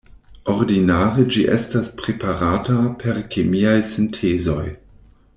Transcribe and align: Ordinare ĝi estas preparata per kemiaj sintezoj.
Ordinare 0.53 1.25
ĝi 1.35 1.43
estas 1.57 1.91
preparata 1.99 2.77
per 3.03 3.19
kemiaj 3.35 3.75
sintezoj. 3.91 4.63